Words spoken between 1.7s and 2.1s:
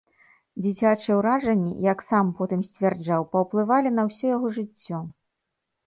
як